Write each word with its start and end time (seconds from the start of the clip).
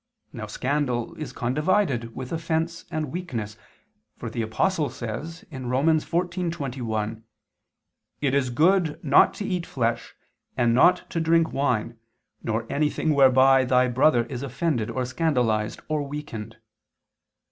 Now 0.33 0.47
scandal 0.47 1.13
is 1.13 1.31
condivided 1.31 2.13
with 2.15 2.31
offense 2.31 2.85
and 2.89 3.11
weakness, 3.11 3.55
for 4.17 4.31
the 4.31 4.41
Apostle 4.41 4.89
says 4.89 5.45
(Rom. 5.51 5.85
14:21): 5.85 7.21
"It 8.19 8.33
is 8.33 8.49
good 8.49 8.99
not 9.03 9.35
to 9.35 9.45
eat 9.45 9.67
flesh, 9.67 10.15
and 10.57 10.73
not 10.73 11.07
to 11.11 11.19
drink 11.21 11.53
wine, 11.53 11.99
nor 12.41 12.65
anything 12.67 13.13
whereby 13.13 13.63
thy 13.63 13.87
brother 13.89 14.23
is 14.25 14.41
offended 14.41 14.89
or 14.89 15.05
scandalized, 15.05 15.81
or 15.87 16.01
weakened." 16.01 16.57